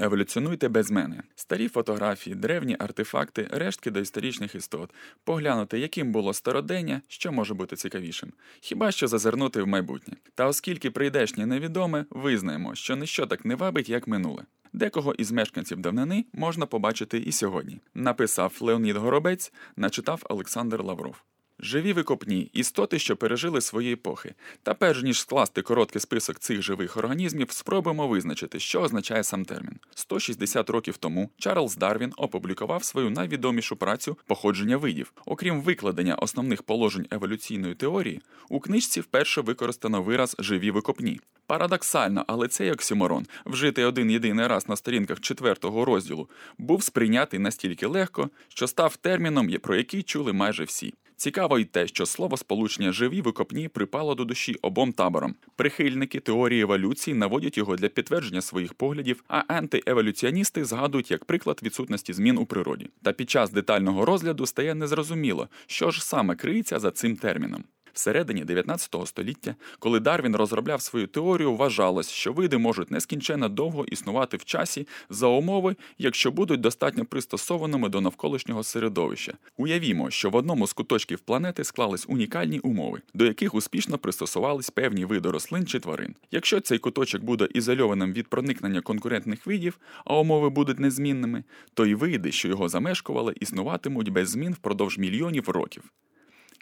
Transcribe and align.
Еволюціонуйте 0.00 0.68
без 0.68 0.90
мене. 0.90 1.22
Старі 1.34 1.68
фотографії, 1.68 2.36
древні 2.36 2.76
артефакти, 2.78 3.48
рештки 3.50 3.90
доісторичних 3.90 4.54
істот. 4.54 4.94
Поглянути, 5.24 5.78
яким 5.78 6.12
було 6.12 6.34
стародення, 6.34 7.02
що 7.08 7.32
може 7.32 7.54
бути 7.54 7.76
цікавішим. 7.76 8.32
Хіба 8.60 8.92
що 8.92 9.08
зазирнути 9.08 9.62
в 9.62 9.66
майбутнє. 9.66 10.16
Та 10.34 10.46
оскільки 10.46 10.90
прийдешнє 10.90 11.46
невідоме, 11.46 12.04
визнаємо, 12.10 12.74
що 12.74 12.96
ніщо 12.96 13.26
так 13.26 13.44
не 13.44 13.54
вабить, 13.54 13.88
як 13.88 14.08
минуле. 14.08 14.42
Декого 14.72 15.14
із 15.14 15.32
мешканців 15.32 15.80
давнини 15.80 16.24
можна 16.32 16.66
побачити 16.66 17.18
і 17.18 17.32
сьогодні. 17.32 17.80
Написав 17.94 18.56
Леонід 18.60 18.96
Горобець, 18.96 19.52
начитав 19.76 20.22
Олександр 20.28 20.82
Лавров. 20.82 21.22
Живі 21.62 21.92
викопні 21.92 22.50
істоти, 22.52 22.98
що 22.98 23.16
пережили 23.16 23.60
свої 23.60 23.92
епохи. 23.92 24.34
Та 24.62 24.74
перш 24.74 25.02
ніж 25.02 25.20
скласти 25.20 25.62
короткий 25.62 26.00
список 26.00 26.38
цих 26.38 26.62
живих 26.62 26.96
організмів, 26.96 27.50
спробуємо 27.50 28.08
визначити, 28.08 28.60
що 28.60 28.80
означає 28.80 29.24
сам 29.24 29.44
термін. 29.44 29.74
160 29.94 30.70
років 30.70 30.96
тому 30.96 31.30
Чарльз 31.38 31.76
Дарвін 31.76 32.12
опублікував 32.16 32.84
свою 32.84 33.10
найвідомішу 33.10 33.76
працю 33.76 34.16
походження 34.26 34.76
видів. 34.76 35.12
Окрім 35.26 35.62
викладення 35.62 36.14
основних 36.14 36.62
положень 36.62 37.06
еволюційної 37.10 37.74
теорії, 37.74 38.20
у 38.48 38.60
книжці 38.60 39.00
вперше 39.00 39.40
використано 39.40 40.02
вираз 40.02 40.36
живі 40.38 40.70
викопні. 40.70 41.20
Парадоксально, 41.46 42.24
але 42.26 42.48
цей 42.48 42.72
оксюморон, 42.72 43.26
вжитий 43.46 43.84
один 43.84 44.10
єдиний 44.10 44.46
раз 44.46 44.68
на 44.68 44.76
сторінках 44.76 45.20
четвертого 45.20 45.84
розділу, 45.84 46.28
був 46.58 46.82
сприйнятий 46.82 47.40
настільки 47.40 47.86
легко, 47.86 48.30
що 48.48 48.66
став 48.66 48.96
терміном, 48.96 49.50
про 49.62 49.76
який 49.76 50.02
чули 50.02 50.32
майже 50.32 50.64
всі. 50.64 50.94
Цікаво 51.20 51.58
й 51.58 51.64
те, 51.64 51.86
що 51.86 52.06
слово 52.06 52.36
сполучення 52.36 52.92
живі 52.92 53.20
викопні 53.20 53.68
припало 53.68 54.14
до 54.14 54.24
душі 54.24 54.54
обом 54.62 54.92
таборам. 54.92 55.34
Прихильники 55.56 56.20
теорії 56.20 56.60
еволюції 56.60 57.14
наводять 57.14 57.58
його 57.58 57.76
для 57.76 57.88
підтвердження 57.88 58.40
своїх 58.40 58.74
поглядів, 58.74 59.24
а 59.28 59.42
антиеволюціоністи 59.48 60.64
згадують 60.64 61.10
як 61.10 61.24
приклад 61.24 61.60
відсутності 61.62 62.12
змін 62.12 62.38
у 62.38 62.46
природі. 62.46 62.90
Та 63.02 63.12
під 63.12 63.30
час 63.30 63.50
детального 63.50 64.04
розгляду 64.04 64.46
стає 64.46 64.74
незрозуміло, 64.74 65.48
що 65.66 65.90
ж 65.90 66.04
саме 66.04 66.36
криється 66.36 66.78
за 66.78 66.90
цим 66.90 67.16
терміном. 67.16 67.64
Всередині 67.92 68.44
19 68.44 68.96
століття, 69.04 69.54
коли 69.78 70.00
Дарвін 70.00 70.36
розробляв 70.36 70.82
свою 70.82 71.06
теорію, 71.06 71.54
вважалось, 71.54 72.10
що 72.10 72.32
види 72.32 72.58
можуть 72.58 72.90
нескінченно 72.90 73.48
довго 73.48 73.84
існувати 73.84 74.36
в 74.36 74.44
часі 74.44 74.86
за 75.10 75.26
умови, 75.26 75.76
якщо 75.98 76.30
будуть 76.30 76.60
достатньо 76.60 77.04
пристосованими 77.04 77.88
до 77.88 78.00
навколишнього 78.00 78.62
середовища. 78.62 79.32
Уявімо, 79.56 80.10
що 80.10 80.30
в 80.30 80.36
одному 80.36 80.66
з 80.66 80.72
куточків 80.72 81.18
планети 81.18 81.64
склались 81.64 82.06
унікальні 82.08 82.58
умови, 82.58 83.00
до 83.14 83.24
яких 83.24 83.54
успішно 83.54 83.98
пристосувались 83.98 84.70
певні 84.70 85.04
види 85.04 85.30
рослин 85.30 85.66
чи 85.66 85.80
тварин. 85.80 86.14
Якщо 86.30 86.60
цей 86.60 86.78
куточок 86.78 87.22
буде 87.22 87.48
ізольованим 87.54 88.12
від 88.12 88.28
проникнення 88.28 88.80
конкурентних 88.80 89.46
видів, 89.46 89.78
а 90.04 90.18
умови 90.18 90.50
будуть 90.50 90.78
незмінними, 90.78 91.44
то 91.74 91.86
й 91.86 91.94
види, 91.94 92.32
що 92.32 92.48
його 92.48 92.68
замешкували, 92.68 93.34
існуватимуть 93.40 94.08
без 94.08 94.30
змін 94.30 94.52
впродовж 94.52 94.98
мільйонів 94.98 95.48
років. 95.48 95.82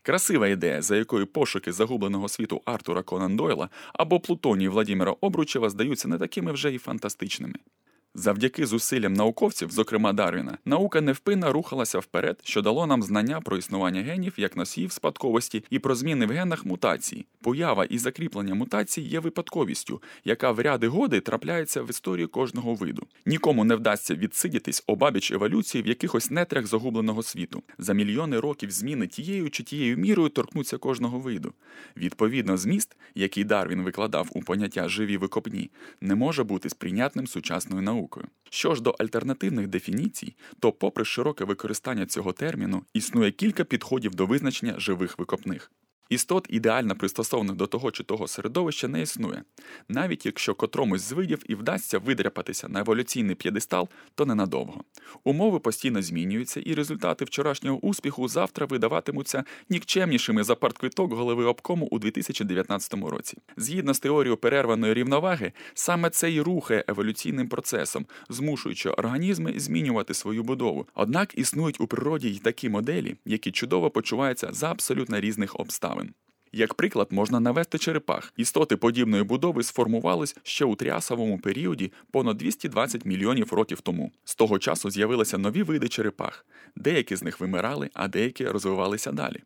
Красива 0.08 0.48
ідея, 0.48 0.82
за 0.82 0.96
якою 0.96 1.26
пошуки 1.26 1.72
загубленого 1.72 2.28
світу 2.28 2.62
Артура 2.64 3.02
Конан 3.02 3.36
Дойла 3.36 3.68
або 3.92 4.20
Плутонії 4.20 4.68
Владимира 4.68 5.14
Обручева 5.20 5.70
здаються 5.70 6.08
не 6.08 6.18
такими 6.18 6.52
вже 6.52 6.72
й 6.72 6.78
фантастичними. 6.78 7.54
Завдяки 8.18 8.66
зусиллям 8.66 9.12
науковців, 9.12 9.70
зокрема 9.70 10.12
Дарвіна, 10.12 10.58
наука 10.64 11.00
невпинно 11.00 11.52
рухалася 11.52 11.98
вперед, 11.98 12.40
що 12.44 12.62
дало 12.62 12.86
нам 12.86 13.02
знання 13.02 13.40
про 13.40 13.56
існування 13.56 14.02
генів 14.02 14.34
як 14.36 14.56
носіїв 14.56 14.92
спадковості 14.92 15.64
і 15.70 15.78
про 15.78 15.94
зміни 15.94 16.26
в 16.26 16.30
генах 16.30 16.66
мутації. 16.66 17.26
Поява 17.40 17.84
і 17.84 17.98
закріплення 17.98 18.54
мутацій 18.54 19.00
є 19.00 19.20
випадковістю, 19.20 20.02
яка 20.24 20.50
в 20.50 20.60
ряди 20.60 20.88
годи 20.88 21.20
трапляється 21.20 21.82
в 21.82 21.90
історії 21.90 22.26
кожного 22.26 22.74
виду. 22.74 23.06
Нікому 23.26 23.64
не 23.64 23.74
вдасться 23.74 24.14
відсидітись 24.14 24.84
обабіч 24.86 25.32
еволюції 25.32 25.82
в 25.82 25.86
якихось 25.86 26.30
нетрях 26.30 26.66
загубленого 26.66 27.22
світу. 27.22 27.62
За 27.78 27.92
мільйони 27.92 28.40
років 28.40 28.70
зміни 28.70 29.06
тією 29.06 29.50
чи 29.50 29.62
тією 29.62 29.96
мірою 29.96 30.28
торкнуться 30.28 30.78
кожного 30.78 31.18
виду. 31.18 31.52
Відповідно, 31.96 32.56
зміст, 32.56 32.96
який 33.14 33.44
Дарвін 33.44 33.82
викладав 33.82 34.28
у 34.32 34.42
поняття 34.42 34.88
живі 34.88 35.16
викопні, 35.16 35.70
не 36.00 36.14
може 36.14 36.44
бути 36.44 36.70
сприйнятним 36.70 37.26
сучасною 37.26 37.82
наукою 37.82 38.07
наукою. 38.08 38.26
Що 38.50 38.74
ж 38.74 38.82
до 38.82 38.90
альтернативних 38.90 39.66
дефініцій, 39.66 40.36
то, 40.60 40.72
попри 40.72 41.04
широке 41.04 41.44
використання 41.44 42.06
цього 42.06 42.32
терміну, 42.32 42.84
існує 42.94 43.30
кілька 43.30 43.64
підходів 43.64 44.14
до 44.14 44.26
визначення 44.26 44.74
живих 44.78 45.18
викопних. 45.18 45.72
Істот, 46.08 46.46
ідеально 46.50 46.96
пристосованих 46.96 47.56
до 47.56 47.66
того 47.66 47.90
чи 47.90 48.04
того 48.04 48.28
середовища, 48.28 48.88
не 48.88 49.02
існує. 49.02 49.42
Навіть 49.88 50.26
якщо 50.26 50.54
котромусь 50.54 51.02
з 51.02 51.12
видів 51.12 51.42
і 51.46 51.54
вдасться 51.54 51.98
видряпатися 51.98 52.68
на 52.68 52.80
еволюційний 52.80 53.34
п'єдестал, 53.34 53.88
то 54.14 54.26
ненадовго. 54.26 54.84
Умови 55.24 55.58
постійно 55.58 56.02
змінюються, 56.02 56.60
і 56.60 56.74
результати 56.74 57.24
вчорашнього 57.24 57.78
успіху 57.78 58.28
завтра 58.28 58.66
видаватимуться 58.66 59.44
нікчемнішими 59.68 60.44
за 60.44 60.54
партквиток 60.54 61.12
голови 61.12 61.44
обкому 61.44 61.86
у 61.86 61.98
2019 61.98 62.94
році. 62.94 63.38
Згідно 63.56 63.94
з 63.94 64.00
теорією 64.00 64.36
перерваної 64.36 64.94
рівноваги, 64.94 65.52
саме 65.74 66.10
це 66.10 66.30
й 66.30 66.40
рухає 66.40 66.84
еволюційним 66.88 67.48
процесом, 67.48 68.06
змушуючи 68.28 68.90
організми 68.90 69.54
змінювати 69.56 70.14
свою 70.14 70.42
будову. 70.42 70.86
Однак 70.94 71.38
існують 71.38 71.80
у 71.80 71.86
природі 71.86 72.28
й 72.28 72.38
такі 72.38 72.68
моделі, 72.68 73.16
які 73.24 73.52
чудово 73.52 73.90
почуваються 73.90 74.48
за 74.52 74.70
абсолютно 74.70 75.20
різних 75.20 75.60
обставин. 75.60 75.97
Як 76.52 76.74
приклад, 76.74 77.08
можна 77.10 77.40
навести 77.40 77.78
черепах. 77.78 78.32
Істоти 78.36 78.76
подібної 78.76 79.22
будови 79.22 79.62
сформувались 79.62 80.36
ще 80.42 80.64
у 80.64 80.74
тріасовому 80.74 81.38
періоді 81.38 81.92
понад 82.10 82.36
220 82.36 83.04
мільйонів 83.04 83.52
років 83.52 83.80
тому. 83.80 84.12
З 84.24 84.34
того 84.34 84.58
часу 84.58 84.90
з'явилися 84.90 85.38
нові 85.38 85.62
види 85.62 85.88
черепах. 85.88 86.46
Деякі 86.76 87.16
з 87.16 87.22
них 87.22 87.40
вимирали, 87.40 87.90
а 87.94 88.08
деякі 88.08 88.46
розвивалися 88.46 89.12
далі. 89.12 89.42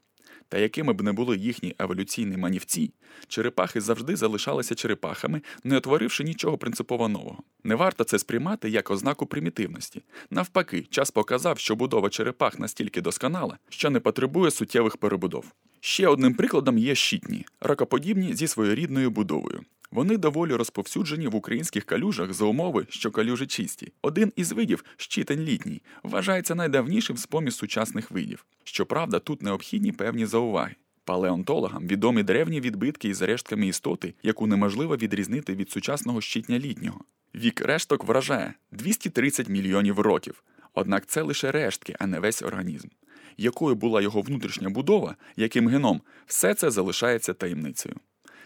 Та 0.49 0.59
якими 0.59 0.93
б 0.93 1.03
не 1.03 1.13
були 1.13 1.37
їхні 1.37 1.75
еволюційні 1.79 2.37
манівці, 2.37 2.93
черепахи 3.29 3.81
завжди 3.81 4.17
залишалися 4.17 4.75
черепахами, 4.75 5.41
не 5.65 5.77
утворивши 5.79 6.25
нічого 6.25 6.59
принципово 6.59 7.09
нового. 7.09 7.43
Не 7.65 7.75
варто 7.75 8.05
це 8.05 8.19
сприймати 8.19 8.71
як 8.71 8.91
ознаку 8.91 9.27
примітивності. 9.27 10.03
Навпаки, 10.31 10.87
час 10.91 11.11
показав, 11.11 11.59
що 11.59 11.77
будова 11.77 12.11
черепах 12.11 12.59
настільки 12.59 13.01
досконала, 13.01 13.59
що 13.69 13.91
не 13.91 14.01
потребує 14.01 14.51
суттєвих 14.51 14.97
перебудов. 14.97 15.53
Ще 15.85 16.09
одним 16.09 16.35
прикладом 16.35 16.79
є 16.79 16.95
щитні, 16.95 17.47
ракоподібні 17.61 18.35
зі 18.35 18.49
своєрідною 18.49 19.11
будовою. 19.11 19.61
Вони 19.91 20.17
доволі 20.17 20.55
розповсюджені 20.55 21.27
в 21.27 21.35
українських 21.35 21.85
калюжах 21.85 22.33
за 22.33 22.45
умови, 22.45 22.87
що 22.89 23.11
калюжі 23.11 23.47
чисті. 23.47 23.93
Один 24.03 24.33
із 24.37 24.53
видів 24.53 24.85
щитень 24.97 25.41
літній, 25.41 25.83
вважається 26.03 26.55
найдавнішим 26.55 27.17
з 27.17 27.27
поміж 27.27 27.55
сучасних 27.55 28.11
видів. 28.11 28.45
Щоправда, 28.65 29.19
тут 29.19 29.43
необхідні 29.43 29.93
певні 29.93 30.27
зауваги. 30.27 30.75
Палеонтологам 31.05 31.87
відомі 31.87 32.23
древні 32.23 32.61
відбитки 32.61 33.09
із 33.09 33.23
рештками 33.23 33.67
істоти, 33.67 34.15
яку 34.23 34.47
неможливо 34.47 34.97
відрізнити 34.97 35.55
від 35.55 35.71
сучасного 35.71 36.21
щитня 36.21 36.59
літнього. 36.59 37.01
Вік 37.35 37.61
решток 37.61 38.05
вражає 38.05 38.55
230 38.73 39.49
мільйонів 39.49 40.01
років. 40.01 40.43
Однак 40.75 41.07
це 41.07 41.23
лише 41.23 41.53
рештки, 41.53 41.97
а 41.99 42.07
не 42.07 42.21
весь 42.21 42.43
організм 42.43 42.89
якою 43.37 43.75
була 43.75 44.01
його 44.01 44.21
внутрішня 44.21 44.71
будова, 44.71 45.17
яким 45.37 45.69
геном, 45.69 46.01
все 46.27 46.55
це 46.55 46.71
залишається 46.71 47.35
таємницею. 47.35 47.97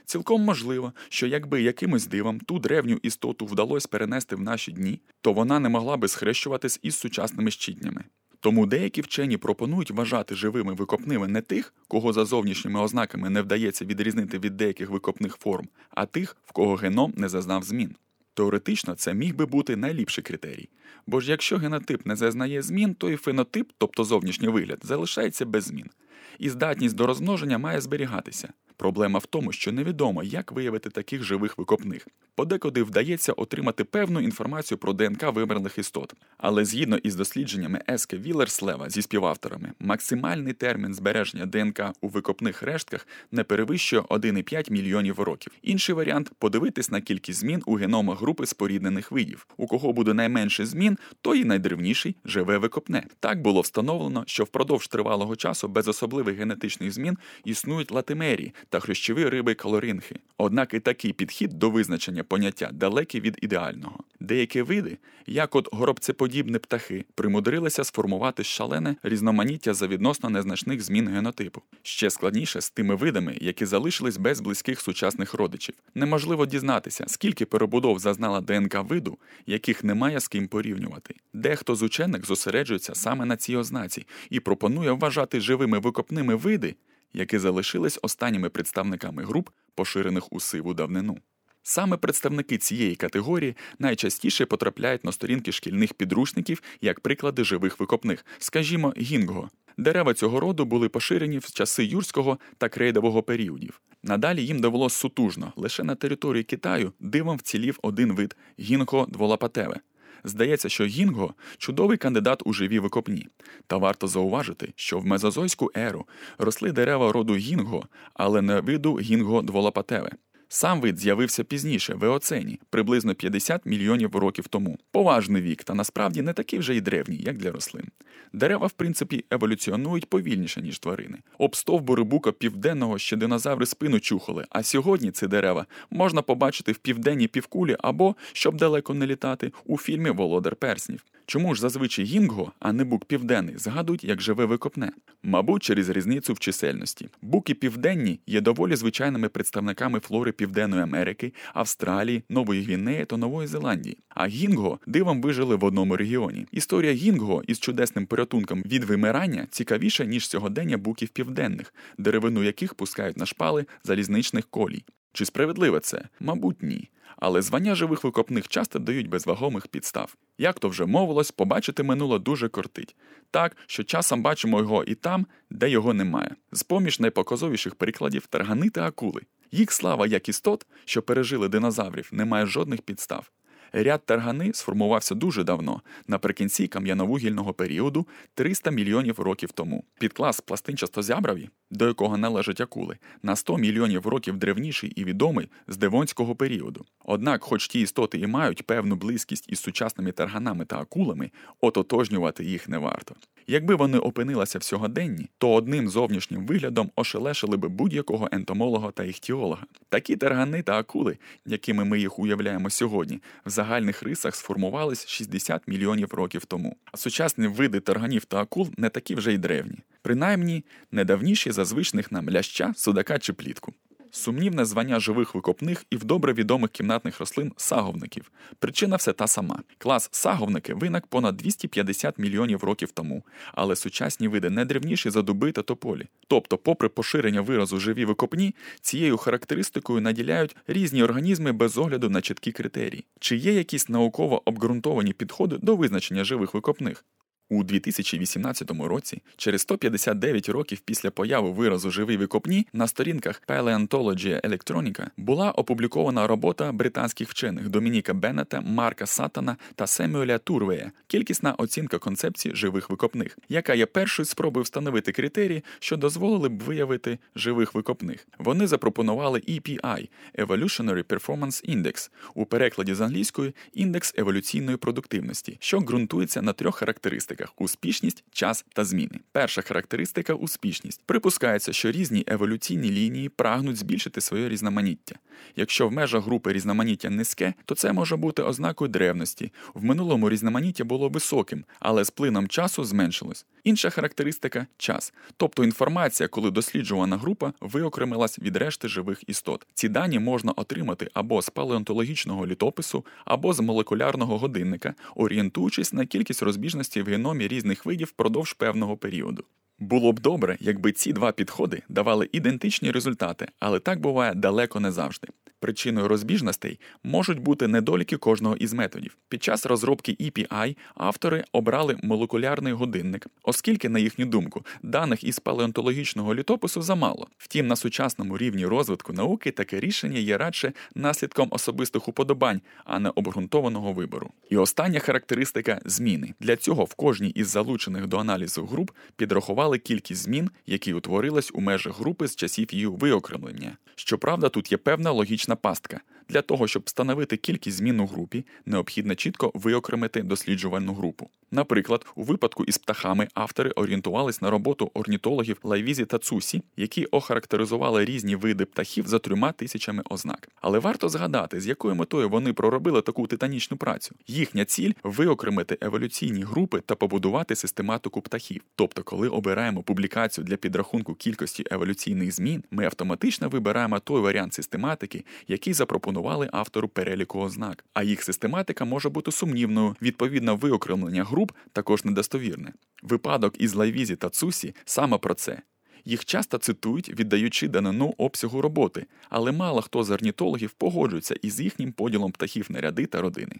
Цілком 0.05 0.43
можливо, 0.43 0.93
що 1.09 1.27
якби 1.27 1.63
якимось 1.63 2.07
дивом 2.07 2.41
ту 2.41 2.59
древню 2.59 2.99
істоту 3.03 3.47
вдалося 3.47 3.89
перенести 3.91 4.37
в 4.37 4.41
наші 4.41 4.73
дні, 4.73 5.01
то 5.21 5.33
вона 5.33 5.61
не 5.61 5.69
могла 5.69 5.97
би 5.97 6.09
схрещуватись 6.09 6.81
із 6.83 6.97
сучасними 6.97 7.51
щитнями. 7.51 8.05
Тому 8.41 8.67
деякі 8.67 9.01
вчені 9.01 9.37
пропонують 9.37 9.91
вважати 9.91 10.35
живими 10.35 10.75
викопними 10.75 11.29
не 11.29 11.41
тих, 11.41 11.75
кого 11.89 12.13
за 12.13 12.25
зовнішніми 12.25 12.81
ознаками 12.81 13.31
не 13.31 13.43
вдається 13.43 13.85
відрізнити 13.85 14.39
від 14.39 14.57
деяких 14.57 14.91
викопних 14.91 15.37
форм, 15.37 15.69
а 15.91 16.07
тих, 16.07 16.37
в 16.45 16.53
кого 16.53 16.75
геном 16.75 17.13
не 17.17 17.29
зазнав 17.29 17.63
змін. 17.63 17.97
Теоретично 18.37 18.95
це 18.95 19.15
міг 19.15 19.35
би 19.35 19.47
бути 19.47 19.77
найліпший 19.77 20.25
критерій. 20.25 20.69
Бо 21.07 21.21
ж 21.21 21.31
якщо 21.31 21.59
генотип 21.59 22.07
не 22.07 22.17
зазнає 22.17 22.63
змін, 22.63 22.95
то 22.95 23.11
і 23.11 23.17
фенотип, 23.17 23.71
тобто 23.79 24.05
зовнішній 24.05 24.49
вигляд, 24.49 24.79
залишається 24.83 25.47
без 25.47 25.65
змін. 25.65 25.91
І 26.39 26.51
здатність 26.51 26.97
до 26.97 27.07
розмноження 27.07 27.59
має 27.59 27.81
зберігатися. 27.81 28.53
Проблема 28.77 29.19
в 29.19 29.27
тому, 29.27 29.53
що 29.53 29.73
невідомо, 29.73 30.23
як 30.23 30.53
виявити 30.53 30.91
таких 30.91 31.23
живих 31.23 31.59
викопних. 31.59 32.09
Подекуди 32.35 32.83
вдається 32.83 33.33
отримати 33.33 33.85
певну 33.85 34.21
інформацію 34.21 34.79
про 34.79 34.93
ДНК 34.93 35.23
вимерлих 35.23 35.79
істот. 35.79 36.15
Але 36.39 36.65
згідно 36.65 36.97
із 36.97 37.15
дослідженнями 37.15 37.83
Еске 37.91 38.17
Вілерслева 38.17 38.91
зі 38.91 39.03
співавторами, 39.03 39.73
максимальний 39.81 40.53
термін 40.53 40.95
збереження 40.95 41.47
ДНК 41.47 41.83
у 42.01 42.09
викопних 42.09 42.63
рештках 42.63 43.07
не 43.33 43.45
перевищує 43.45 44.03
1,5 44.03 44.73
мільйонів 44.73 45.21
років. 45.21 45.53
Інший 45.63 45.95
варіант 45.95 46.33
подивитись 46.39 46.91
на 46.91 47.01
кількість 47.01 47.41
змін 47.41 47.63
у 47.67 47.75
геномах 47.75 48.21
групи 48.21 48.47
споріднених 48.47 49.13
видів. 49.13 49.47
У 49.57 49.67
кого 49.67 49.93
буде 49.93 50.15
найменше 50.15 50.67
змін, 50.67 50.99
то 51.21 51.35
і 51.35 51.45
найдревніший 51.45 52.17
живе 52.25 52.59
викопне. 52.59 53.07
Так 53.21 53.43
було 53.43 53.61
встановлено, 53.61 54.25
що 54.27 54.45
впродовж 54.45 54.89
тривалого 54.89 55.37
часу 55.37 55.69
без 55.69 55.89
особливих 55.89 56.37
генетичних 56.37 56.93
змін 56.93 57.19
існують 57.45 57.93
латимерії 57.93 58.53
та 58.69 58.81
хрящові 58.81 59.29
риби 59.29 59.55
калоринхи. 59.55 60.17
Однак 60.39 60.75
і 60.75 60.81
такий 60.81 61.13
підхід 61.13 61.51
до 61.51 61.71
визначення 61.71 62.25
поняття 62.25 62.71
далекий 62.73 63.21
від 63.21 63.39
ідеального. 63.43 63.99
Деякі 64.21 64.63
види, 64.63 64.99
як 65.27 65.57
от 65.57 65.69
горобцеподібні 65.73 66.59
птахи, 66.59 67.05
примудрилися 67.15 67.85
сформувати 67.85 68.45
шалене 68.45 68.97
різноманіття 69.03 69.75
за 69.75 69.87
відносно 69.87 70.31
незначних 70.31 70.83
змін 70.83 71.09
генотипу. 71.09 71.63
Ще 71.83 72.11
складніше 72.11 72.61
з 72.61 72.71
тими 72.71 72.95
видами, 72.95 73.37
які 73.41 73.67
залишились 73.67 74.17
без 74.17 74.41
близьких 74.41 74.81
сучасних 74.81 75.35
родичів. 75.35 75.75
Неможливо 75.95 76.47
дізнатися, 76.47 77.05
скільки 77.09 77.47
перебудов 77.47 77.99
зазнала 77.99 78.41
ДНК 78.41 78.75
виду, 78.75 79.19
яких 79.47 79.85
немає 79.85 80.21
з 80.21 80.29
ким 80.29 80.49
порівнювати. 80.49 81.15
Дехто 81.33 81.75
з 81.75 81.83
учених 81.83 82.27
зосереджується 82.27 82.95
саме 82.95 83.25
на 83.25 83.37
цій 83.37 83.57
ознаці 83.57 84.07
і 84.31 84.41
пропонує 84.41 84.93
вважати 84.93 85.41
живими 85.41 85.79
викопними 85.79 86.35
види, 86.35 86.75
які 87.17 87.39
залишились 87.39 87.99
останніми 88.03 88.49
представниками 88.49 89.25
груп, 89.25 89.49
поширених 89.75 90.33
у 90.33 90.41
сиву 90.41 90.75
давнину. 90.75 91.19
Саме 91.63 91.97
представники 91.97 92.59
цієї 92.59 92.97
категорії 92.97 93.57
найчастіше 93.79 94.47
потрапляють 94.47 95.05
на 95.05 95.13
сторінки 95.13 95.53
шкільних 95.53 95.95
підручників 95.95 96.63
як 96.81 97.01
приклади 97.01 97.45
живих 97.45 97.81
викопних, 97.81 98.27
скажімо, 98.39 98.95
гінго. 98.99 99.51
Дерева 99.79 100.15
цього 100.15 100.41
роду 100.41 100.65
були 100.65 100.89
поширені 100.89 101.39
в 101.39 101.51
часи 101.51 101.85
юрського 101.85 102.39
та 102.59 102.69
крейдового 102.69 103.23
періодів. 103.23 103.81
Надалі 104.03 104.47
їм 104.47 104.61
довелось 104.61 104.95
сутужно, 104.95 105.53
лише 105.57 105.85
на 105.85 105.95
території 105.95 106.45
Китаю 106.45 106.93
дивом 107.01 107.37
вцілів 107.37 107.79
один 107.83 108.13
вид 108.13 108.37
гінго 108.61 109.07
дволапатеве. 109.09 109.81
Здається, 110.27 110.69
що 110.69 110.85
гінго 110.85 111.35
чудовий 111.59 111.99
кандидат 111.99 112.43
у 112.45 112.53
живі 112.53 112.79
викопні. 112.79 113.29
Та 113.67 113.77
варто 113.77 114.09
зауважити, 114.09 114.73
що 114.77 114.99
в 114.99 115.07
мезозойську 115.07 115.71
еру 115.75 116.07
росли 116.39 116.73
дерева 116.73 117.13
роду 117.13 117.37
гінго, 117.37 117.87
але 118.15 118.43
не 118.43 118.61
виду 118.61 118.95
гінго 118.95 119.43
дволапатеве. 119.43 120.11
Сам 120.49 120.81
вид 120.81 120.99
з'явився 120.99 121.45
пізніше, 121.45 121.95
в 121.95 122.05
Еоцені, 122.05 122.61
приблизно 122.71 123.15
50 123.15 123.67
мільйонів 123.67 124.17
років 124.17 124.49
тому. 124.49 124.79
Поважний 124.91 125.43
вік, 125.43 125.65
та 125.65 125.75
насправді 125.75 126.23
не 126.23 126.33
такий 126.33 126.59
вже 126.59 126.77
й 126.77 126.81
древній, 126.81 127.17
як 127.17 127.37
для 127.37 127.53
рослин. 127.53 127.85
Дерева, 128.33 128.67
в 128.67 128.73
принципі, 128.73 129.25
еволюціонують 129.31 130.11
повільніше, 130.11 130.63
ніж 130.63 130.79
тварини. 130.79 131.19
Об 131.39 131.57
стовбури 131.57 132.03
бука 132.03 132.33
південного 132.33 132.99
ще 132.99 133.17
динозаври 133.17 133.67
спину 133.67 134.01
чухали, 134.01 134.45
а 134.51 134.63
сьогодні 134.63 135.11
ці 135.11 135.27
дерева 135.27 135.67
можна 135.91 136.23
побачити 136.23 136.73
в 136.73 136.79
південній 136.79 137.29
півкулі 137.29 137.77
або, 137.81 138.17
щоб 138.33 138.57
далеко 138.57 138.95
не 138.95 139.07
літати, 139.07 139.53
у 139.65 139.79
фільмі 139.79 140.11
Володар 140.11 140.57
Перснів. 140.57 141.05
Чому 141.27 141.55
ж 141.55 141.61
зазвичай 141.61 142.05
гінго, 142.05 142.53
а 142.61 142.73
не 142.73 142.85
бук 142.85 143.05
південний, 143.05 143.59
згадують 143.59 144.05
як 144.05 144.23
живе 144.23 144.45
викопне? 144.45 144.93
Мабуть, 145.23 145.63
через 145.63 145.89
різницю 145.89 146.33
в 146.33 146.39
чисельності. 146.39 147.09
Буки 147.23 147.55
південні 147.55 148.21
є 148.27 148.41
доволі 148.41 148.77
звичайними 148.77 149.29
представниками 149.29 150.01
флори 150.01 150.33
Південної 150.33 150.83
Америки, 150.83 151.33
Австралії, 151.55 152.23
Нової 152.29 152.63
Гвінеї 152.63 153.05
та 153.05 153.17
Нової 153.17 153.49
Зеландії. 153.49 153.99
А 154.09 154.27
гінго 154.27 154.79
дивом 154.87 155.23
вижили 155.23 155.57
в 155.57 155.65
одному 155.65 155.97
регіоні. 155.97 156.47
Історія 156.53 156.93
гінго 156.93 157.43
із 157.47 157.59
чудесним 157.59 158.07
порятунком 158.07 158.63
від 158.63 158.85
вимирання 158.85 159.47
цікавіша, 159.51 160.05
ніж 160.05 160.29
сьогодення 160.29 160.77
буків 160.77 161.09
південних, 161.09 161.75
деревину 161.99 162.43
яких 162.43 162.75
пускають 162.75 163.17
на 163.17 163.27
шпали 163.27 163.67
залізничних 163.85 164.47
колій. 164.47 164.85
Чи 165.17 165.25
справедливе 165.25 165.81
це? 165.81 166.03
Мабуть, 166.21 166.63
ні. 166.63 166.91
Але 167.17 167.43
звання 167.43 167.75
живих 167.75 168.05
викопних 168.05 168.49
часто 168.49 168.79
дають 168.79 169.09
без 169.09 169.27
вагомих 169.27 169.67
підстав. 169.69 170.17
Як 170.39 170.59
то 170.59 170.69
вже 170.69 170.87
мовилось, 170.87 171.31
побачити 171.31 171.83
минуло 171.83 172.19
дуже 172.19 172.49
кортить, 172.49 172.97
так 173.31 173.57
що 173.67 173.85
часом 173.85 174.23
бачимо 174.23 174.59
його 174.59 174.85
і 174.85 174.95
там, 174.95 175.27
де 175.51 175.71
його 175.71 175.95
немає. 175.95 176.35
З 176.53 176.63
поміж 176.63 177.01
найпоказовіших 177.01 177.75
прикладів 177.75 178.27
таргани 178.27 178.71
та 178.71 178.87
акули. 178.87 179.23
Їх 179.53 179.73
слава 179.73 180.07
як 180.07 180.29
істот, 180.29 180.67
що 180.85 181.03
пережили 181.03 181.49
динозаврів, 181.49 182.09
не 182.13 182.25
має 182.25 182.47
жодних 182.47 182.83
підстав. 182.83 183.31
Ряд 183.73 184.07
таргани 184.07 184.53
сформувався 184.55 185.15
дуже 185.15 185.45
давно, 185.45 185.81
наприкінці 186.07 186.69
кам'яновугільного 186.69 187.53
періоду 187.53 188.07
300 188.35 188.71
мільйонів 188.71 189.21
років 189.21 189.53
тому. 189.53 189.85
Підклас 190.01 190.41
пластинчастозябраві, 190.41 191.49
до 191.71 191.87
якого 191.87 192.17
належать 192.17 192.61
акули, 192.61 192.97
на 193.23 193.37
100 193.37 193.57
мільйонів 193.59 194.07
років 194.07 194.37
древніший 194.37 194.91
і 194.91 195.05
відомий 195.05 195.49
з 195.69 195.77
девонського 195.77 196.35
періоду. 196.35 196.85
Однак, 197.05 197.43
хоч 197.43 197.69
ті 197.69 197.81
істоти 197.81 198.19
і 198.19 198.27
мають 198.27 198.63
певну 198.63 198.97
близькість 198.97 199.49
із 199.49 199.61
сучасними 199.61 200.13
тарганами 200.13 200.65
та 200.65 200.79
акулами, 200.79 201.31
ототожнювати 201.61 202.45
їх 202.45 202.69
не 202.69 202.79
варто. 202.79 203.15
Якби 203.49 203.75
вони 203.75 203.99
опинилися 203.99 204.59
в 204.59 204.63
сьогоденні, 204.63 205.29
то 205.39 205.53
одним 205.53 205.89
зовнішнім 205.89 206.47
виглядом 206.47 206.91
ошелешили 206.97 207.57
би 207.57 207.69
будь-якого 207.69 208.29
ентомолога 208.33 208.91
та 208.91 209.05
іхтіолога. 209.05 209.67
Такі 209.89 210.17
таргани 210.17 210.63
та 210.63 210.79
акули, 210.79 211.19
якими 211.47 211.85
ми 211.85 212.01
їх 212.01 212.19
уявляємо 212.19 212.71
сьогодні, 212.71 213.21
в 213.47 213.51
загальних 213.51 214.03
рисах 214.03 214.35
сформувались 214.35 215.07
60 215.07 215.69
мільйонів 215.69 216.15
років 216.15 216.45
тому. 216.45 216.77
А 216.93 216.97
сучасні 216.97 217.47
види 217.47 217.81
тарганів 217.81 218.25
та 218.25 218.37
акул 218.37 218.69
не 218.77 218.89
такі 218.89 219.15
вже 219.15 219.33
й 219.33 219.39
древні, 219.39 219.79
принаймні 220.03 220.65
не 220.93 221.05
давніші 221.05 221.53
за 221.57 221.65
звичних 221.65 222.13
нам 222.13 222.31
ляща, 222.31 222.73
судака 222.77 223.19
чи 223.19 223.33
плітку. 223.33 223.73
Сумнівне 224.11 224.65
звання 224.65 225.01
живих 225.01 225.35
викопних 225.35 225.85
і 225.91 225.97
в 225.97 226.05
добре 226.05 226.33
відомих 226.33 226.71
кімнатних 226.71 227.21
рослин 227.21 227.53
саговників. 227.57 228.31
Причина 228.59 228.97
все 228.97 229.13
та 229.13 229.27
сама. 229.27 229.63
Клас 229.79 230.09
саговники 230.13 230.75
виник 230.75 231.07
понад 231.07 231.37
250 231.37 232.19
мільйонів 232.19 232.65
років 232.65 232.91
тому, 232.91 233.23
але 233.55 233.77
сучасні 233.77 234.29
види 234.29 234.51
не 234.51 234.65
древніші 234.65 235.11
за 235.11 235.23
дуби 235.23 235.53
та 235.53 235.63
тополі. 235.63 236.07
Тобто, 236.29 236.59
попри 236.59 236.89
поширення 236.89 237.41
виразу 237.41 237.81
живі 237.81 238.05
викопні, 238.05 238.55
цією 238.81 239.17
характеристикою 239.17 240.01
наділяють 240.01 240.57
різні 240.67 241.03
організми 241.03 241.53
без 241.53 241.79
огляду 241.79 242.11
на 242.11 242.21
чіткі 242.21 242.53
критерії. 242.53 243.05
Чи 243.21 243.37
є 243.37 243.53
якісь 243.53 243.89
науково 243.89 244.43
обґрунтовані 244.49 245.13
підходи 245.13 245.59
до 245.59 245.77
визначення 245.77 246.25
живих 246.25 246.55
викопних? 246.55 247.05
У 247.49 247.65
2018 247.65 248.71
році, 248.71 249.23
через 249.37 249.61
159 249.61 250.49
років 250.49 250.81
після 250.81 251.11
появи 251.11 251.51
виразу 251.51 251.91
живий 251.91 252.17
викопні, 252.17 252.67
на 252.73 252.87
сторінках 252.87 253.43
Paleontology 253.49 254.41
Electronica 254.41 255.07
була 255.17 255.51
опублікована 255.51 256.27
робота 256.27 256.73
британських 256.73 257.29
вчених 257.29 257.69
Домініка 257.69 258.15
Беннета, 258.15 258.61
Марка 258.61 259.07
Сатана 259.07 259.57
та 259.75 259.87
Семюеля 259.87 260.39
Турвея 260.39 260.93
Кількісна 261.07 261.55
оцінка 261.59 261.99
концепції 261.99 262.55
живих 262.55 262.91
викопних, 262.91 263.39
яка 263.49 263.75
є 263.75 263.87
першою 263.87 264.27
спробою 264.27 264.65
встановити 264.65 265.13
критерії, 265.13 265.65
що 265.79 265.97
дозволили 265.97 266.49
б 266.49 266.63
виявити 266.63 267.19
живих 267.37 267.75
викопних. 267.75 268.27
Вони 268.39 268.67
запропонували 268.67 269.39
EPI 269.39 270.09
Evolutionary 270.39 271.05
Performance 271.05 271.77
Index, 271.77 272.11
у 272.35 272.45
перекладі 272.47 272.95
з 272.95 273.01
англійської 273.01 273.55
індекс 273.75 274.15
еволюційної 274.17 274.77
продуктивності, 274.77 275.57
що 275.61 275.81
ґрунтується 275.81 276.43
на 276.43 276.53
трьох 276.53 276.77
характеристиках 276.77 277.36
характеристиках 277.37 277.53
успішність, 277.59 278.25
час 278.33 278.65
та 278.73 278.85
зміни. 278.85 279.21
Перша 279.33 279.63
характеристика 279.63 280.35
успішність. 280.35 281.03
Припускається, 281.07 281.73
що 281.73 281.91
різні 281.91 282.25
еволюційні 282.27 282.91
лінії 282.91 283.29
прагнуть 283.29 283.77
збільшити 283.77 284.21
своє 284.21 284.49
різноманіття. 284.49 285.17
Якщо 285.57 285.89
в 285.89 285.93
межах 285.93 286.25
групи 286.25 286.53
різноманіття 286.53 287.11
низьке, 287.11 287.55
то 287.65 287.75
це 287.75 287.93
може 287.93 288.17
бути 288.17 288.43
ознакою 288.43 288.89
древності. 288.89 289.53
В 289.75 289.85
минулому 289.85 290.31
різноманіття 290.31 290.85
було 290.85 291.09
високим, 291.09 291.65
але 291.81 292.05
з 292.05 292.11
плином 292.11 292.49
часу 292.49 292.85
зменшилось. 292.85 293.47
Інша 293.65 293.91
характеристика 293.91 294.67
час, 294.79 295.13
тобто 295.37 295.65
інформація, 295.65 296.29
коли 296.29 296.51
досліджувана 296.51 297.17
група 297.17 297.53
виокремилась 297.61 298.39
від 298.39 298.57
решти 298.57 298.89
живих 298.89 299.23
істот. 299.27 299.67
Ці 299.75 299.89
дані 299.89 300.19
можна 300.19 300.53
отримати 300.57 301.11
або 301.15 301.43
з 301.43 301.51
палеонтологічного 301.51 302.47
літопису, 302.47 303.05
або 303.25 303.53
з 303.53 303.61
молекулярного 303.61 304.39
годинника, 304.39 304.95
орієнтуючись 305.15 305.93
на 305.93 306.07
кількість 306.07 306.43
розбіжностей 306.43 307.03
в 307.03 307.07
геномі 307.07 307.26
різних 307.49 307.87
видів 307.87 308.07
впродовж 308.07 308.53
певного 308.53 308.97
періоду. 308.97 309.45
Було 309.79 310.13
б 310.13 310.21
добре, 310.21 310.57
якби 310.61 310.93
ці 310.93 311.13
два 311.13 311.33
підходи 311.33 311.83
давали 311.89 312.29
ідентичні 312.33 312.91
результати, 312.91 313.49
але 313.61 313.79
так 313.79 314.01
буває 314.01 314.35
далеко 314.35 314.81
не 314.81 314.93
завжди. 314.93 315.29
Причиною 315.61 316.09
розбіжностей 316.09 316.81
можуть 317.05 317.39
бути 317.39 317.69
недоліки 317.69 318.17
кожного 318.17 318.57
із 318.57 318.73
методів. 318.73 319.17
Під 319.29 319.43
час 319.43 319.67
розробки 319.67 320.17
EPI 320.21 320.77
автори 320.95 321.45
обрали 321.53 321.97
молекулярний 322.03 322.73
годинник, 322.73 323.27
оскільки, 323.43 323.89
на 323.89 323.99
їхню 323.99 324.27
думку, 324.27 324.67
даних 324.83 325.25
із 325.25 325.39
палеонтологічного 325.39 326.35
літопису 326.35 326.83
замало. 326.83 327.29
Втім, 327.39 327.67
на 327.67 327.77
сучасному 327.77 328.39
рівні 328.39 328.67
розвитку 328.67 329.13
науки 329.13 329.51
таке 329.51 329.81
рішення 329.81 330.19
є 330.19 330.39
радше 330.39 330.73
наслідком 330.95 331.49
особистих 331.51 332.09
уподобань, 332.09 332.61
а 332.85 332.99
не 332.99 333.13
обґрунтованого 333.15 333.93
вибору. 333.93 334.31
І 334.51 334.57
остання 334.57 335.01
характеристика 335.01 335.81
зміни. 335.85 336.35
Для 336.41 336.57
цього 336.57 336.85
в 336.85 336.95
кожній 336.95 337.31
із 337.31 337.49
залучених 337.49 338.07
до 338.07 338.19
аналізу 338.19 338.67
груп 338.67 338.91
підрахували 339.17 339.66
кількість 339.79 340.23
змін, 340.23 340.51
які 340.67 340.93
утворились 340.93 341.51
у 341.55 341.61
межах 341.61 341.99
групи 341.99 342.29
з 342.29 342.37
часів 342.37 342.75
її 342.75 342.87
виокремлення. 342.87 343.77
Щоправда, 343.95 344.49
тут 344.49 344.73
є 344.73 344.79
певна 344.79 345.11
логічна 345.11 345.57
пастка. 345.57 346.01
Для 346.29 346.43
того, 346.43 346.69
щоб 346.69 346.83
встановити 346.87 347.37
кількість 347.37 347.77
змін 347.77 348.01
у 348.01 348.07
групі, 348.07 348.47
необхідно 348.67 349.15
чітко 349.15 349.53
виокремити 349.55 350.23
досліджувану 350.23 350.95
групу. 350.95 351.31
Наприклад, 351.51 352.07
у 352.15 352.23
випадку 352.23 352.65
із 352.65 352.79
птахами 352.79 353.29
автори 353.35 353.71
орієнтувались 353.71 354.43
на 354.43 354.51
роботу 354.51 354.91
орнітологів 354.95 355.59
Лайвізі 355.63 356.05
та 356.05 356.19
Цусі, 356.19 356.63
які 356.77 357.05
охарактеризували 357.05 358.05
різні 358.05 358.37
види 358.37 358.65
птахів 358.65 359.07
за 359.07 359.19
трьома 359.19 359.53
тисячами 359.53 360.03
ознак. 360.11 360.49
Але 360.61 360.79
варто 360.79 361.09
згадати, 361.09 361.61
з 361.61 361.67
якою 361.67 361.95
метою 361.95 362.29
вони 362.29 362.53
проробили 362.53 363.03
таку 363.03 363.27
титанічну 363.27 363.77
працю. 363.77 364.15
Їхня 364.27 364.65
ціль 364.65 364.93
виокремити 365.03 365.79
еволюційні 365.81 366.43
групи 366.43 366.83
та 366.87 366.95
побудувати 366.95 367.57
систематику 367.57 368.21
птахів. 368.21 368.63
Тобто, 368.77 369.03
коли 369.03 369.29
обираємо 369.29 369.83
публікацію 369.83 370.45
для 370.45 370.57
підрахунку 370.57 371.15
кількості 371.15 371.65
еволюційних 371.71 372.33
змін, 372.33 372.65
ми 372.71 372.85
автоматично 372.85 373.49
вибираємо 373.49 373.99
той 373.99 374.21
варіант 374.21 374.55
систематики, 374.55 375.25
який 375.49 375.73
запропонували 376.17 376.49
автору 376.53 376.89
переліку 376.89 377.41
ознак. 377.41 377.85
А 377.95 378.03
їх 378.03 378.23
систематика 378.23 378.85
може 378.85 379.09
бути 379.09 379.33
сумнівною, 379.33 379.97
відповідно, 380.03 380.57
виокремлення 380.57 381.25
груп 381.25 381.53
також 381.73 382.05
недостовірне. 382.05 382.73
Випадок 383.03 383.55
із 383.59 383.75
Лайвізі 383.75 384.17
та 384.17 384.29
Цусі 384.29 384.75
саме 384.85 385.19
про 385.19 385.35
це. 385.35 385.63
Їх 386.05 386.25
часто 386.25 386.59
цитують, 386.59 387.09
віддаючи 387.09 387.69
данину 387.69 388.15
обсягу 388.19 388.63
роботи, 388.63 389.07
але 389.29 389.53
мало 389.53 389.83
хто 389.83 390.05
з 390.05 390.11
орнітологів 390.11 390.73
погоджується 390.73 391.35
із 391.43 391.61
їхнім 391.61 391.93
поділом 391.93 392.33
птахів 392.33 392.67
на 392.71 392.81
ряди 392.81 393.07
та 393.07 393.21
родини. 393.21 393.57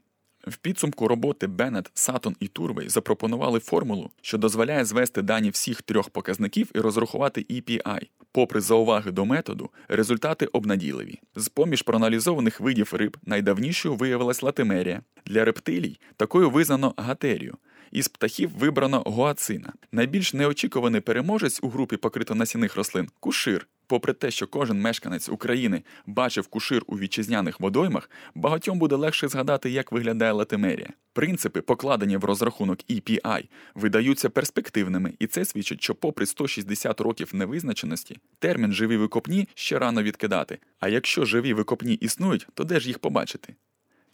В 0.47 0.57
підсумку 0.57 1.09
роботи 1.09 1.47
Беннет, 1.47 1.91
Саттон 1.95 2.37
і 2.41 2.49
Турвей 2.49 2.89
запропонували 2.89 3.61
формулу, 3.61 4.11
що 4.23 4.39
дозволяє 4.39 4.85
звести 4.85 5.23
дані 5.23 5.51
всіх 5.51 5.83
трьох 5.83 6.11
показників 6.11 6.71
і 6.75 6.81
розрахувати 6.81 7.41
EPI. 7.41 8.09
Попри 8.33 8.61
зауваги 8.61 9.11
до 9.11 9.25
методу, 9.25 9.71
результати 9.89 10.47
обнадійливі. 10.47 11.21
З-поміж 11.37 11.83
проаналізованих 11.83 12.61
видів 12.61 12.95
риб 12.95 13.17
найдавнішою 13.23 13.95
виявилась 13.95 14.43
латимерія. 14.43 15.03
Для 15.27 15.45
рептилій 15.45 15.99
такою 16.17 16.51
визнано 16.51 16.95
гатерію. 16.97 17.55
Із 17.93 18.09
птахів 18.09 18.51
вибрано 18.59 19.03
гуацина. 19.07 19.73
Найбільш 19.93 20.35
неочікуваний 20.35 21.01
переможець 21.01 21.59
у 21.63 21.69
групі 21.69 21.97
покритонасінних 21.97 22.77
рослин 22.77 23.09
кушир. 23.21 23.67
Попри 23.87 24.13
те, 24.13 24.31
що 24.31 24.47
кожен 24.47 24.81
мешканець 24.81 25.29
України 25.29 25.83
бачив 26.07 26.47
кушир 26.47 26.83
у 26.87 26.99
вітчизняних 26.99 27.61
водоймах, 27.61 28.11
багатьом 28.35 28.79
буде 28.79 28.97
легше 28.97 29.29
згадати, 29.29 29.71
як 29.71 29.93
виглядає 29.93 30.33
латимерія. 30.33 30.89
Принципи, 31.13 31.61
покладені 31.61 32.17
в 32.17 32.25
розрахунок 32.25 32.79
EPI, 32.91 33.49
видаються 33.75 34.31
перспективними, 34.31 35.13
і 35.19 35.27
це 35.27 35.45
свідчить, 35.45 35.83
що, 35.83 35.95
попри 35.95 36.27
160 36.27 37.01
років 37.01 37.31
невизначеності, 37.33 38.19
термін 38.39 38.73
живі 38.73 38.97
викопні 38.97 39.49
ще 39.55 39.79
рано 39.79 40.03
відкидати. 40.03 40.59
А 40.81 40.89
якщо 40.89 41.25
живі 41.25 41.55
викопні 41.55 41.95
існують, 41.95 42.47
то 42.55 42.65
де 42.65 42.81
ж 42.81 42.89
їх 42.89 42.99
побачити? 42.99 43.55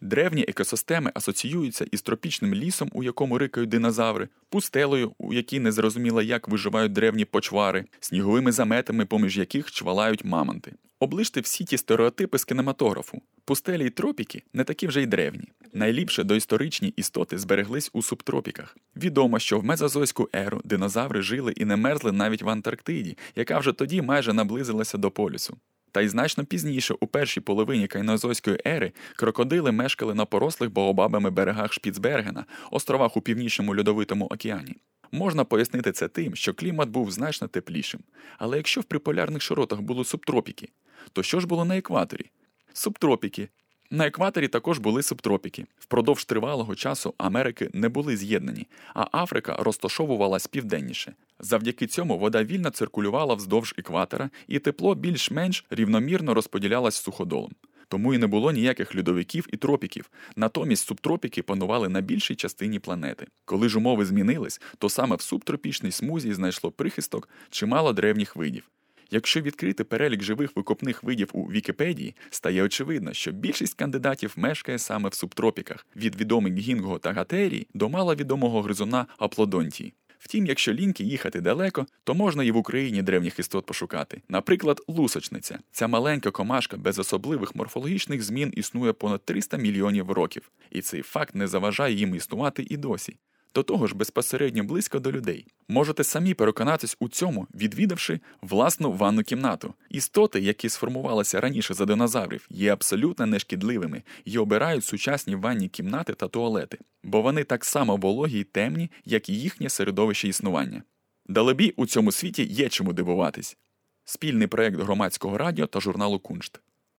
Древні 0.03 0.45
екосистеми 0.47 1.11
асоціюються 1.13 1.85
із 1.91 2.01
тропічним 2.01 2.53
лісом, 2.53 2.89
у 2.93 3.03
якому 3.03 3.37
рикають 3.37 3.69
динозаври, 3.69 4.27
пустелою, 4.49 5.11
у 5.17 5.33
якій 5.33 5.59
не 5.59 5.71
зрозуміло, 5.71 6.21
як 6.21 6.47
виживають 6.47 6.91
древні 6.91 7.25
почвари, 7.25 7.85
сніговими 7.99 8.51
заметами, 8.51 9.05
поміж 9.05 9.37
яких 9.37 9.71
чвалають 9.71 10.25
мамонти. 10.25 10.73
Оближте 10.99 11.41
всі 11.41 11.65
ті 11.65 11.77
стереотипи 11.77 12.37
з 12.37 12.45
кінематографу. 12.45 13.21
Пустелі 13.45 13.85
й 13.85 13.89
тропіки 13.89 14.43
не 14.53 14.63
такі 14.63 14.87
вже 14.87 15.01
й 15.01 15.05
древні. 15.05 15.47
Найліпше 15.73 16.23
доісторичні 16.23 16.93
істоти 16.97 17.37
збереглись 17.37 17.89
у 17.93 18.01
субтропіках. 18.01 18.77
Відомо, 18.95 19.39
що 19.39 19.59
в 19.59 19.63
мезозойську 19.63 20.29
еру 20.33 20.61
динозаври 20.63 21.21
жили 21.21 21.53
і 21.55 21.65
не 21.65 21.75
мерзли 21.75 22.11
навіть 22.11 22.41
в 22.41 22.49
Антарктиді, 22.49 23.17
яка 23.35 23.59
вже 23.59 23.73
тоді 23.73 24.01
майже 24.01 24.33
наблизилася 24.33 24.97
до 24.97 25.11
полюсу. 25.11 25.57
Та 25.93 26.01
й 26.01 26.07
значно 26.07 26.45
пізніше, 26.45 26.95
у 26.99 27.07
першій 27.07 27.41
половині 27.41 27.87
кайнозойської 27.87 28.59
ери, 28.67 28.91
крокодили 29.15 29.71
мешкали 29.71 30.13
на 30.13 30.25
порослих 30.25 30.71
богобабами 30.71 31.29
берегах 31.29 31.73
Шпіцбергена, 31.73 32.45
островах 32.71 33.17
у 33.17 33.21
північному 33.21 33.77
льодовитому 33.77 34.25
океані. 34.25 34.75
Можна 35.11 35.43
пояснити 35.43 35.91
це 35.91 36.07
тим, 36.07 36.35
що 36.35 36.53
клімат 36.53 36.89
був 36.89 37.11
значно 37.11 37.47
теплішим. 37.47 38.01
Але 38.37 38.57
якщо 38.57 38.81
в 38.81 38.83
приполярних 38.83 39.41
широтах 39.41 39.81
були 39.81 40.05
субтропіки, 40.05 40.69
то 41.11 41.23
що 41.23 41.39
ж 41.39 41.47
було 41.47 41.65
на 41.65 41.77
екваторі? 41.77 42.25
Субтропіки. 42.73 43.49
На 43.93 44.07
екваторі 44.07 44.47
також 44.47 44.79
були 44.79 45.03
субтропіки. 45.03 45.65
Впродовж 45.79 46.25
тривалого 46.25 46.75
часу 46.75 47.13
Америки 47.17 47.69
не 47.73 47.89
були 47.89 48.17
з'єднані, 48.17 48.67
а 48.93 49.23
Африка 49.23 49.55
розташовувалась 49.59 50.47
південніше. 50.47 51.13
Завдяки 51.39 51.87
цьому 51.87 52.17
вода 52.17 52.43
вільно 52.43 52.69
циркулювала 52.69 53.33
вздовж 53.33 53.75
екватора, 53.77 54.29
і 54.47 54.59
тепло 54.59 54.95
більш-менш 54.95 55.65
рівномірно 55.69 56.33
розподілялось 56.33 56.95
суходолом. 56.95 57.51
Тому 57.87 58.13
і 58.13 58.17
не 58.17 58.27
було 58.27 58.51
ніяких 58.51 58.95
льодовиків 58.95 59.47
і 59.53 59.57
тропіків. 59.57 60.09
Натомість 60.35 60.87
субтропіки 60.87 61.43
панували 61.43 61.89
на 61.89 62.01
більшій 62.01 62.35
частині 62.35 62.79
планети. 62.79 63.27
Коли 63.45 63.69
ж 63.69 63.77
умови 63.77 64.05
змінились, 64.05 64.61
то 64.77 64.89
саме 64.89 65.15
в 65.15 65.21
субтропічній 65.21 65.91
смузі 65.91 66.33
знайшло 66.33 66.71
прихисток 66.71 67.29
чимало 67.49 67.93
древніх 67.93 68.35
видів. 68.35 68.69
Якщо 69.13 69.41
відкрити 69.41 69.83
перелік 69.83 70.23
живих 70.23 70.55
викопних 70.55 71.03
видів 71.03 71.29
у 71.33 71.43
Вікіпедії, 71.45 72.15
стає 72.29 72.63
очевидно, 72.63 73.13
що 73.13 73.31
більшість 73.31 73.73
кандидатів 73.73 74.33
мешкає 74.35 74.79
саме 74.79 75.09
в 75.09 75.13
субтропіках 75.13 75.87
від 75.95 76.15
відомих 76.15 76.53
гінго 76.53 76.99
та 76.99 77.13
гатерії 77.13 77.67
до 77.73 77.89
маловідомого 77.89 78.61
гризуна 78.61 79.05
аплодонтії. 79.17 79.93
Втім, 80.19 80.45
якщо 80.45 80.73
ліньки 80.73 81.03
їхати 81.03 81.41
далеко, 81.41 81.85
то 82.03 82.13
можна 82.13 82.43
і 82.43 82.51
в 82.51 82.57
Україні 82.57 83.01
древніх 83.01 83.39
істот 83.39 83.65
пошукати. 83.65 84.21
Наприклад, 84.29 84.81
лусочниця. 84.87 85.59
Ця 85.71 85.87
маленька 85.87 86.31
комашка 86.31 86.77
без 86.77 86.99
особливих 86.99 87.55
морфологічних 87.55 88.23
змін 88.23 88.53
існує 88.55 88.93
понад 88.93 89.25
300 89.25 89.57
мільйонів 89.57 90.11
років, 90.11 90.51
і 90.71 90.81
цей 90.81 91.01
факт 91.01 91.35
не 91.35 91.47
заважає 91.47 91.95
їм 91.95 92.15
існувати 92.15 92.67
і 92.69 92.77
досі 92.77 93.15
до 93.55 93.63
того 93.63 93.87
ж 93.87 93.95
безпосередньо 93.95 94.63
близько 94.63 94.99
до 94.99 95.11
людей. 95.11 95.47
Можете 95.67 96.03
самі 96.03 96.33
переконатись 96.33 96.97
у 96.99 97.09
цьому, 97.09 97.47
відвідавши 97.55 98.19
власну 98.41 98.91
ванну 98.91 99.23
кімнату. 99.23 99.73
Істоти, 99.89 100.39
які 100.39 100.69
сформувалися 100.69 101.41
раніше 101.41 101.73
за 101.73 101.85
динозаврів, 101.85 102.47
є 102.49 102.73
абсолютно 102.73 103.25
нешкідливими 103.25 104.03
і 104.25 104.37
обирають 104.37 104.85
сучасні 104.85 105.35
ванні 105.35 105.69
кімнати 105.69 106.13
та 106.13 106.27
туалети, 106.27 106.77
бо 107.03 107.21
вони 107.21 107.43
так 107.43 107.65
само 107.65 107.95
вологі 107.95 108.39
й 108.39 108.43
темні, 108.43 108.91
як 109.05 109.29
і 109.29 109.33
їхнє 109.33 109.69
середовище 109.69 110.27
існування. 110.27 110.83
Далебі 111.27 111.73
у 111.77 111.85
цьому 111.85 112.11
світі 112.11 112.43
є 112.43 112.69
чому 112.69 112.93
дивуватись. 112.93 113.57
Спільний 114.05 114.47
проект 114.47 114.79
громадського 114.79 115.37
радіо 115.37 115.67
та 115.67 115.79
журналу 115.79 116.19
Куншт. 116.19 116.61